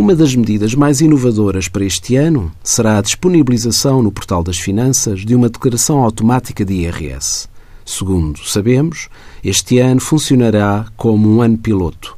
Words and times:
Uma 0.00 0.14
das 0.14 0.34
medidas 0.34 0.74
mais 0.74 1.02
inovadoras 1.02 1.68
para 1.68 1.84
este 1.84 2.16
ano 2.16 2.50
será 2.64 2.96
a 2.96 3.02
disponibilização 3.02 4.02
no 4.02 4.10
Portal 4.10 4.42
das 4.42 4.56
Finanças 4.56 5.26
de 5.26 5.34
uma 5.34 5.50
declaração 5.50 6.02
automática 6.02 6.64
de 6.64 6.72
IRS. 6.72 7.46
Segundo 7.84 8.38
sabemos, 8.38 9.10
este 9.44 9.78
ano 9.78 10.00
funcionará 10.00 10.86
como 10.96 11.28
um 11.28 11.42
ano 11.42 11.58
piloto. 11.58 12.16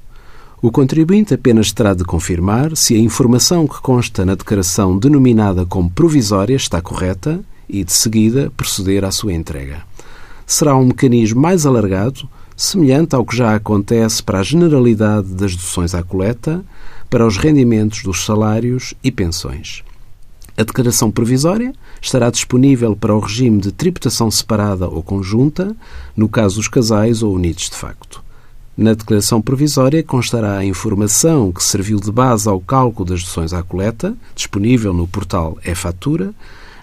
O 0.62 0.70
contribuinte 0.70 1.34
apenas 1.34 1.72
terá 1.72 1.92
de 1.92 2.04
confirmar 2.04 2.76
se 2.76 2.94
a 2.94 3.00
informação 3.00 3.66
que 3.66 3.82
consta 3.82 4.24
na 4.24 4.36
declaração 4.36 4.96
denominada 4.96 5.66
como 5.66 5.90
provisória 5.90 6.54
está 6.54 6.80
correta 6.80 7.40
e, 7.68 7.82
de 7.82 7.92
seguida, 7.92 8.52
proceder 8.56 9.04
à 9.04 9.10
sua 9.10 9.34
entrega. 9.34 9.82
Será 10.46 10.76
um 10.76 10.84
mecanismo 10.84 11.40
mais 11.40 11.66
alargado, 11.66 12.28
semelhante 12.56 13.14
ao 13.14 13.24
que 13.24 13.36
já 13.36 13.54
acontece 13.54 14.22
para 14.22 14.40
a 14.40 14.42
generalidade 14.42 15.28
das 15.28 15.54
deduções 15.54 15.94
à 15.94 16.02
coleta, 16.02 16.64
para 17.08 17.26
os 17.26 17.36
rendimentos 17.36 18.02
dos 18.02 18.24
salários 18.24 18.94
e 19.02 19.10
pensões. 19.10 19.82
A 20.56 20.62
declaração 20.62 21.10
provisória 21.10 21.72
estará 22.00 22.30
disponível 22.30 22.94
para 22.94 23.14
o 23.14 23.20
regime 23.20 23.60
de 23.60 23.72
tributação 23.72 24.30
separada 24.30 24.86
ou 24.86 25.02
conjunta, 25.02 25.74
no 26.16 26.28
caso 26.28 26.56
dos 26.56 26.68
casais 26.68 27.22
ou 27.22 27.34
unidos 27.34 27.70
de 27.70 27.76
facto. 27.76 28.22
Na 28.76 28.94
declaração 28.94 29.40
provisória 29.40 30.02
constará 30.02 30.56
a 30.56 30.64
informação 30.64 31.52
que 31.52 31.62
serviu 31.62 32.00
de 32.00 32.10
base 32.10 32.48
ao 32.48 32.60
cálculo 32.60 33.08
das 33.10 33.20
deduções 33.20 33.52
à 33.52 33.62
coleta, 33.62 34.14
disponível 34.34 34.92
no 34.92 35.06
portal 35.06 35.58
e-fatura, 35.64 36.34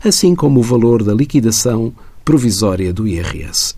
assim 0.03 0.35
como 0.35 0.59
o 0.59 0.63
valor 0.63 1.03
da 1.03 1.13
liquidação 1.13 1.91
provisória 2.23 2.93
do 2.93 3.07
IRS. 3.07 3.75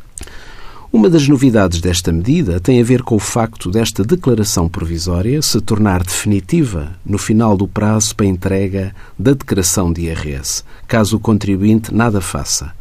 Uma 0.93 1.09
das 1.09 1.25
novidades 1.25 1.79
desta 1.79 2.11
medida 2.11 2.59
tem 2.59 2.81
a 2.81 2.83
ver 2.83 3.01
com 3.01 3.15
o 3.15 3.19
facto 3.19 3.71
desta 3.71 4.03
declaração 4.03 4.67
provisória 4.67 5.41
se 5.41 5.61
tornar 5.61 6.03
definitiva 6.03 6.91
no 7.05 7.17
final 7.17 7.55
do 7.55 7.65
prazo 7.65 8.13
para 8.13 8.25
entrega 8.25 8.93
da 9.17 9.31
declaração 9.31 9.93
de 9.93 10.01
IRS, 10.01 10.65
caso 10.89 11.15
o 11.15 11.19
contribuinte 11.19 11.93
nada 11.93 12.19
faça, 12.19 12.73